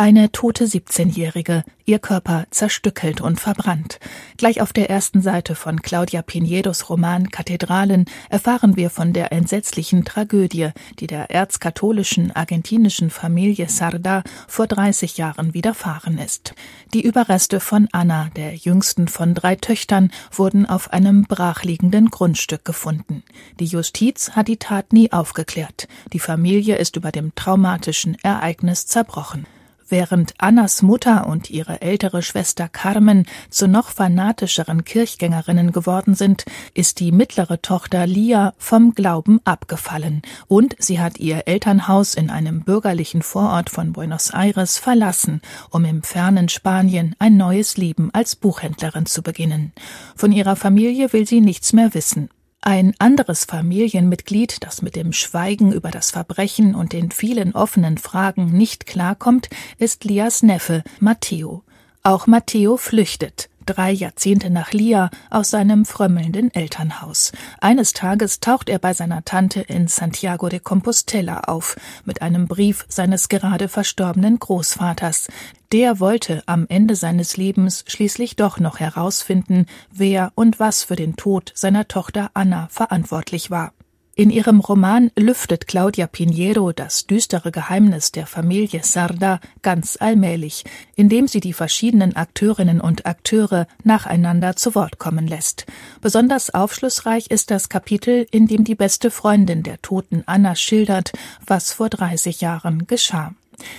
Eine 0.00 0.32
tote 0.32 0.64
17-Jährige, 0.64 1.62
ihr 1.84 1.98
Körper 1.98 2.46
zerstückelt 2.48 3.20
und 3.20 3.38
verbrannt. 3.38 4.00
Gleich 4.38 4.62
auf 4.62 4.72
der 4.72 4.88
ersten 4.88 5.20
Seite 5.20 5.54
von 5.54 5.82
Claudia 5.82 6.22
Pinedos 6.22 6.88
Roman 6.88 7.28
Kathedralen 7.28 8.06
erfahren 8.30 8.76
wir 8.76 8.88
von 8.88 9.12
der 9.12 9.30
entsetzlichen 9.30 10.06
Tragödie, 10.06 10.70
die 11.00 11.06
der 11.06 11.30
erzkatholischen 11.30 12.34
argentinischen 12.34 13.10
Familie 13.10 13.68
Sarda 13.68 14.22
vor 14.48 14.66
30 14.66 15.18
Jahren 15.18 15.52
widerfahren 15.52 16.16
ist. 16.16 16.54
Die 16.94 17.02
Überreste 17.02 17.60
von 17.60 17.86
Anna, 17.92 18.30
der 18.36 18.54
jüngsten 18.54 19.06
von 19.06 19.34
drei 19.34 19.54
Töchtern, 19.54 20.10
wurden 20.32 20.64
auf 20.64 20.94
einem 20.94 21.24
brachliegenden 21.24 22.08
Grundstück 22.08 22.64
gefunden. 22.64 23.22
Die 23.58 23.66
Justiz 23.66 24.30
hat 24.30 24.48
die 24.48 24.56
Tat 24.56 24.94
nie 24.94 25.12
aufgeklärt. 25.12 25.88
Die 26.14 26.20
Familie 26.20 26.76
ist 26.76 26.96
über 26.96 27.12
dem 27.12 27.34
traumatischen 27.34 28.16
Ereignis 28.22 28.86
zerbrochen. 28.86 29.44
Während 29.90 30.34
Annas 30.38 30.82
Mutter 30.82 31.26
und 31.26 31.50
ihre 31.50 31.82
ältere 31.82 32.22
Schwester 32.22 32.68
Carmen 32.68 33.26
zu 33.50 33.66
noch 33.66 33.90
fanatischeren 33.90 34.84
Kirchgängerinnen 34.84 35.72
geworden 35.72 36.14
sind, 36.14 36.44
ist 36.74 37.00
die 37.00 37.10
mittlere 37.10 37.60
Tochter 37.60 38.06
Lia 38.06 38.54
vom 38.56 38.94
Glauben 38.94 39.40
abgefallen 39.44 40.22
und 40.46 40.76
sie 40.78 41.00
hat 41.00 41.18
ihr 41.18 41.48
Elternhaus 41.48 42.14
in 42.14 42.30
einem 42.30 42.62
bürgerlichen 42.62 43.22
Vorort 43.22 43.68
von 43.68 43.92
Buenos 43.92 44.30
Aires 44.30 44.78
verlassen, 44.78 45.42
um 45.70 45.84
im 45.84 46.04
fernen 46.04 46.48
Spanien 46.48 47.16
ein 47.18 47.36
neues 47.36 47.76
Leben 47.76 48.10
als 48.12 48.36
Buchhändlerin 48.36 49.06
zu 49.06 49.22
beginnen. 49.22 49.72
Von 50.14 50.30
ihrer 50.30 50.54
Familie 50.54 51.12
will 51.12 51.26
sie 51.26 51.40
nichts 51.40 51.72
mehr 51.72 51.94
wissen. 51.94 52.30
Ein 52.62 52.94
anderes 52.98 53.46
Familienmitglied, 53.46 54.62
das 54.62 54.82
mit 54.82 54.94
dem 54.94 55.14
Schweigen 55.14 55.72
über 55.72 55.90
das 55.90 56.10
Verbrechen 56.10 56.74
und 56.74 56.92
den 56.92 57.10
vielen 57.10 57.54
offenen 57.54 57.96
Fragen 57.96 58.52
nicht 58.52 58.84
klarkommt, 58.84 59.48
ist 59.78 60.04
Lias 60.04 60.42
Neffe, 60.42 60.82
Matteo. 60.98 61.62
Auch 62.02 62.26
Matteo 62.26 62.76
flüchtet 62.76 63.48
drei 63.70 63.92
Jahrzehnte 63.92 64.50
nach 64.50 64.72
Lia 64.72 65.10
aus 65.30 65.50
seinem 65.50 65.84
frömmelnden 65.84 66.52
Elternhaus. 66.52 67.30
Eines 67.60 67.92
Tages 67.92 68.40
taucht 68.40 68.68
er 68.68 68.80
bei 68.80 68.94
seiner 68.94 69.24
Tante 69.24 69.60
in 69.60 69.86
Santiago 69.86 70.48
de 70.48 70.58
Compostela 70.58 71.42
auf, 71.46 71.76
mit 72.04 72.20
einem 72.20 72.48
Brief 72.48 72.84
seines 72.88 73.28
gerade 73.28 73.68
verstorbenen 73.68 74.40
Großvaters. 74.40 75.28
Der 75.70 76.00
wollte 76.00 76.42
am 76.46 76.66
Ende 76.68 76.96
seines 76.96 77.36
Lebens 77.36 77.84
schließlich 77.86 78.34
doch 78.34 78.58
noch 78.58 78.80
herausfinden, 78.80 79.66
wer 79.92 80.32
und 80.34 80.58
was 80.58 80.82
für 80.82 80.96
den 80.96 81.14
Tod 81.14 81.52
seiner 81.54 81.86
Tochter 81.86 82.30
Anna 82.34 82.66
verantwortlich 82.70 83.52
war. 83.52 83.72
In 84.16 84.30
ihrem 84.30 84.60
Roman 84.60 85.10
lüftet 85.16 85.68
Claudia 85.68 86.06
Pinheiro 86.06 86.72
das 86.72 87.06
düstere 87.06 87.52
Geheimnis 87.52 88.10
der 88.10 88.26
Familie 88.26 88.82
Sarda 88.82 89.40
ganz 89.62 89.96
allmählich, 90.00 90.64
indem 90.96 91.28
sie 91.28 91.40
die 91.40 91.52
verschiedenen 91.52 92.16
Akteurinnen 92.16 92.80
und 92.80 93.06
Akteure 93.06 93.66
nacheinander 93.84 94.56
zu 94.56 94.74
Wort 94.74 94.98
kommen 94.98 95.26
lässt. 95.26 95.64
Besonders 96.00 96.52
aufschlussreich 96.52 97.30
ist 97.30 97.50
das 97.50 97.68
Kapitel, 97.68 98.26
in 98.30 98.46
dem 98.46 98.64
die 98.64 98.74
beste 98.74 99.10
Freundin 99.10 99.62
der 99.62 99.80
toten 99.80 100.24
Anna 100.26 100.56
schildert, 100.56 101.12
was 101.46 101.72
vor 101.72 101.88
30 101.88 102.40
Jahren 102.40 102.86
geschah. 102.88 103.32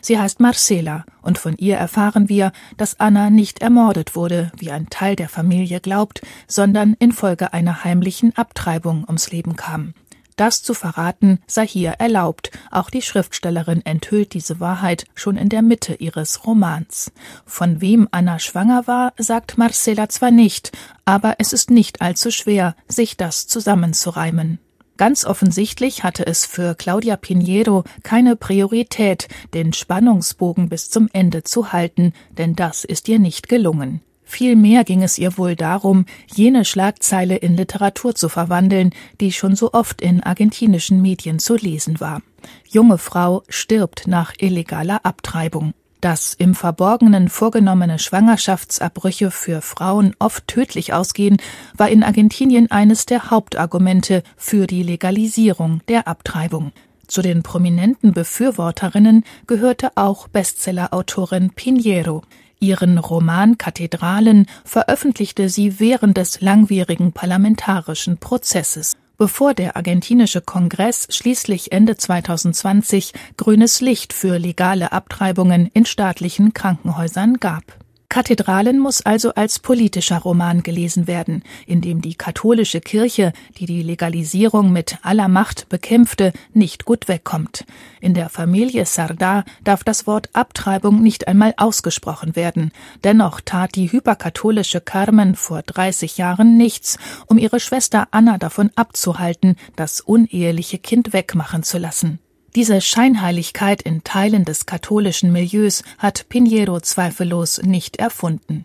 Sie 0.00 0.18
heißt 0.18 0.40
Marcela, 0.40 1.04
und 1.22 1.38
von 1.38 1.56
ihr 1.56 1.76
erfahren 1.76 2.28
wir, 2.28 2.52
dass 2.76 3.00
Anna 3.00 3.30
nicht 3.30 3.60
ermordet 3.60 4.14
wurde, 4.14 4.52
wie 4.56 4.70
ein 4.70 4.88
Teil 4.88 5.16
der 5.16 5.28
Familie 5.28 5.80
glaubt, 5.80 6.22
sondern 6.46 6.94
infolge 6.98 7.52
einer 7.52 7.84
heimlichen 7.84 8.36
Abtreibung 8.36 9.04
ums 9.04 9.30
Leben 9.30 9.56
kam. 9.56 9.94
Das 10.36 10.62
zu 10.62 10.74
verraten 10.74 11.38
sei 11.46 11.66
hier 11.66 11.92
erlaubt. 11.92 12.50
Auch 12.70 12.90
die 12.90 13.02
Schriftstellerin 13.02 13.84
enthüllt 13.86 14.34
diese 14.34 14.58
Wahrheit 14.58 15.04
schon 15.14 15.36
in 15.36 15.48
der 15.48 15.62
Mitte 15.62 15.94
ihres 15.94 16.44
Romans. 16.44 17.12
Von 17.46 17.80
wem 17.80 18.08
Anna 18.10 18.38
schwanger 18.38 18.86
war, 18.86 19.12
sagt 19.16 19.58
Marcella 19.58 20.08
zwar 20.08 20.32
nicht, 20.32 20.72
aber 21.04 21.36
es 21.38 21.52
ist 21.52 21.70
nicht 21.70 22.02
allzu 22.02 22.30
schwer, 22.30 22.74
sich 22.88 23.16
das 23.16 23.46
zusammenzureimen. 23.46 24.58
Ganz 24.96 25.24
offensichtlich 25.24 26.04
hatte 26.04 26.26
es 26.26 26.46
für 26.46 26.74
Claudia 26.76 27.16
Pinheiro 27.16 27.82
keine 28.04 28.36
Priorität, 28.36 29.28
den 29.52 29.72
Spannungsbogen 29.72 30.68
bis 30.68 30.88
zum 30.88 31.08
Ende 31.12 31.42
zu 31.42 31.72
halten, 31.72 32.12
denn 32.30 32.54
das 32.54 32.84
ist 32.84 33.08
ihr 33.08 33.18
nicht 33.18 33.48
gelungen. 33.48 34.02
Vielmehr 34.34 34.82
ging 34.82 35.04
es 35.04 35.16
ihr 35.16 35.38
wohl 35.38 35.54
darum, 35.54 36.06
jene 36.26 36.64
Schlagzeile 36.64 37.36
in 37.36 37.56
Literatur 37.56 38.16
zu 38.16 38.28
verwandeln, 38.28 38.90
die 39.20 39.30
schon 39.30 39.54
so 39.54 39.72
oft 39.72 40.00
in 40.00 40.24
argentinischen 40.24 41.00
Medien 41.00 41.38
zu 41.38 41.54
lesen 41.54 42.00
war. 42.00 42.20
Junge 42.68 42.98
Frau 42.98 43.44
stirbt 43.48 44.08
nach 44.08 44.32
illegaler 44.36 45.06
Abtreibung. 45.06 45.72
Dass 46.00 46.34
im 46.34 46.56
Verborgenen 46.56 47.28
vorgenommene 47.28 48.00
Schwangerschaftsabbrüche 48.00 49.30
für 49.30 49.62
Frauen 49.62 50.16
oft 50.18 50.48
tödlich 50.48 50.92
ausgehen, 50.92 51.36
war 51.76 51.88
in 51.88 52.02
Argentinien 52.02 52.72
eines 52.72 53.06
der 53.06 53.30
Hauptargumente 53.30 54.24
für 54.36 54.66
die 54.66 54.82
Legalisierung 54.82 55.80
der 55.86 56.08
Abtreibung. 56.08 56.72
Zu 57.06 57.22
den 57.22 57.44
prominenten 57.44 58.12
Befürworterinnen 58.12 59.22
gehörte 59.46 59.92
auch 59.94 60.26
Bestsellerautorin 60.26 61.50
Pinheiro. 61.50 62.22
Ihren 62.60 62.98
Roman 62.98 63.58
Kathedralen 63.58 64.46
veröffentlichte 64.64 65.48
sie 65.48 65.80
während 65.80 66.16
des 66.16 66.40
langwierigen 66.40 67.12
parlamentarischen 67.12 68.18
Prozesses, 68.18 68.96
bevor 69.18 69.54
der 69.54 69.76
argentinische 69.76 70.40
Kongress 70.40 71.06
schließlich 71.10 71.72
Ende 71.72 71.96
2020 71.96 73.12
grünes 73.36 73.80
Licht 73.80 74.12
für 74.12 74.38
legale 74.38 74.92
Abtreibungen 74.92 75.70
in 75.72 75.86
staatlichen 75.86 76.54
Krankenhäusern 76.54 77.38
gab 77.38 77.83
Kathedralen 78.14 78.78
muss 78.78 79.02
also 79.02 79.34
als 79.34 79.58
politischer 79.58 80.18
Roman 80.18 80.62
gelesen 80.62 81.08
werden, 81.08 81.42
in 81.66 81.80
dem 81.80 82.00
die 82.00 82.14
katholische 82.14 82.80
Kirche, 82.80 83.32
die 83.58 83.66
die 83.66 83.82
Legalisierung 83.82 84.72
mit 84.72 84.98
aller 85.02 85.26
Macht 85.26 85.68
bekämpfte, 85.68 86.32
nicht 86.52 86.84
gut 86.84 87.08
wegkommt. 87.08 87.64
In 88.00 88.14
der 88.14 88.28
Familie 88.28 88.86
Sardar 88.86 89.44
darf 89.64 89.82
das 89.82 90.06
Wort 90.06 90.28
Abtreibung 90.32 91.02
nicht 91.02 91.26
einmal 91.26 91.54
ausgesprochen 91.56 92.36
werden. 92.36 92.70
Dennoch 93.02 93.40
tat 93.40 93.74
die 93.74 93.90
hyperkatholische 93.90 94.80
Carmen 94.80 95.34
vor 95.34 95.62
30 95.62 96.16
Jahren 96.16 96.56
nichts, 96.56 96.98
um 97.26 97.36
ihre 97.36 97.58
Schwester 97.58 98.06
Anna 98.12 98.38
davon 98.38 98.70
abzuhalten, 98.76 99.56
das 99.74 100.00
uneheliche 100.00 100.78
Kind 100.78 101.12
wegmachen 101.12 101.64
zu 101.64 101.78
lassen. 101.78 102.20
Diese 102.54 102.80
Scheinheiligkeit 102.80 103.82
in 103.82 104.04
Teilen 104.04 104.44
des 104.44 104.64
katholischen 104.64 105.32
Milieus 105.32 105.82
hat 105.98 106.28
Pinheiro 106.28 106.80
zweifellos 106.80 107.60
nicht 107.62 107.96
erfunden. 107.96 108.64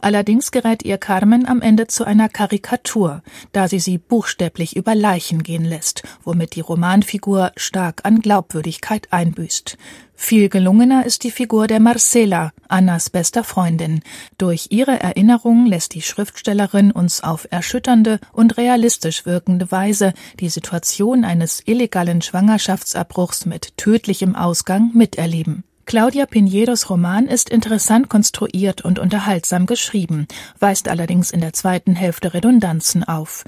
Allerdings 0.00 0.50
gerät 0.50 0.84
ihr 0.84 0.98
Carmen 0.98 1.46
am 1.46 1.60
Ende 1.60 1.86
zu 1.86 2.04
einer 2.04 2.28
Karikatur, 2.28 3.22
da 3.52 3.68
sie 3.68 3.80
sie 3.80 3.98
buchstäblich 3.98 4.76
über 4.76 4.94
Leichen 4.94 5.42
gehen 5.42 5.64
lässt, 5.64 6.02
womit 6.24 6.54
die 6.54 6.60
Romanfigur 6.60 7.52
stark 7.56 8.04
an 8.04 8.20
Glaubwürdigkeit 8.20 9.08
einbüßt. 9.10 9.76
Viel 10.20 10.48
gelungener 10.48 11.06
ist 11.06 11.22
die 11.22 11.30
Figur 11.30 11.68
der 11.68 11.78
Marcela, 11.78 12.50
Annas 12.66 13.08
bester 13.08 13.44
Freundin. 13.44 14.00
Durch 14.36 14.66
ihre 14.70 14.98
Erinnerung 14.98 15.64
lässt 15.64 15.94
die 15.94 16.02
Schriftstellerin 16.02 16.90
uns 16.90 17.22
auf 17.22 17.46
erschütternde 17.52 18.18
und 18.32 18.56
realistisch 18.56 19.26
wirkende 19.26 19.70
Weise 19.70 20.12
die 20.40 20.48
Situation 20.48 21.24
eines 21.24 21.62
illegalen 21.66 22.20
Schwangerschaftsabbruchs 22.20 23.46
mit 23.46 23.76
tödlichem 23.76 24.34
Ausgang 24.34 24.90
miterleben. 24.92 25.62
Claudia 25.88 26.26
Pinheiros 26.26 26.90
Roman 26.90 27.28
ist 27.28 27.48
interessant 27.48 28.10
konstruiert 28.10 28.82
und 28.82 28.98
unterhaltsam 28.98 29.64
geschrieben, 29.64 30.28
weist 30.58 30.86
allerdings 30.86 31.30
in 31.30 31.40
der 31.40 31.54
zweiten 31.54 31.94
Hälfte 31.94 32.34
Redundanzen 32.34 33.04
auf. 33.04 33.42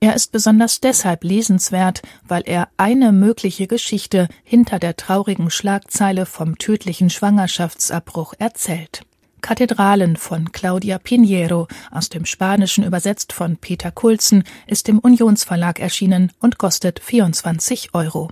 Er 0.00 0.16
ist 0.16 0.32
besonders 0.32 0.80
deshalb 0.80 1.22
lesenswert, 1.22 2.02
weil 2.26 2.42
er 2.46 2.66
eine 2.78 3.12
mögliche 3.12 3.68
Geschichte 3.68 4.26
hinter 4.42 4.80
der 4.80 4.96
traurigen 4.96 5.50
Schlagzeile 5.50 6.26
vom 6.26 6.58
tödlichen 6.58 7.10
Schwangerschaftsabbruch 7.10 8.34
erzählt. 8.40 9.02
Kathedralen 9.40 10.16
von 10.16 10.50
Claudia 10.50 10.98
Pinheiro, 10.98 11.68
aus 11.92 12.08
dem 12.08 12.24
Spanischen 12.24 12.82
übersetzt 12.82 13.32
von 13.32 13.56
Peter 13.56 13.92
Kulzen, 13.92 14.42
ist 14.66 14.88
im 14.88 14.98
Unionsverlag 14.98 15.78
erschienen 15.78 16.32
und 16.40 16.58
kostet 16.58 16.98
24 16.98 17.94
Euro. 17.94 18.22